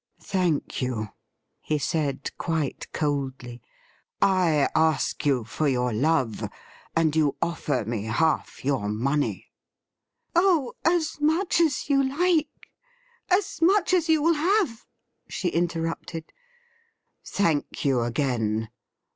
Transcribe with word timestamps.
'Thank 0.19 0.81
you,' 0.81 1.09
he 1.59 1.77
said 1.77 2.35
quite 2.39 2.91
coldly,' 2.91 3.61
I 4.19 4.67
ask 4.75 5.23
you 5.27 5.43
for 5.43 5.67
your 5.67 5.93
love, 5.93 6.49
and 6.95 7.15
you 7.15 7.35
ofiFer 7.39 7.85
me 7.85 8.05
half 8.05 8.65
your 8.65 8.89
money 8.89 9.51
''Oh, 10.35 10.73
as 10.83 11.19
much 11.21 11.59
as 11.61 11.87
you 11.87 12.03
like— 12.03 12.49
as 13.37 13.61
much 13.61 13.93
as 13.93 14.09
you 14.09 14.23
will 14.23 14.33
have,' 14.33 14.87
she 15.29 15.49
interrupted.' 15.49 16.33
Thank 17.37 17.85
you 17.85 18.01
again. 18.01 18.69